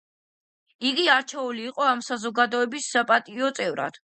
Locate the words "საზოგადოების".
2.09-2.91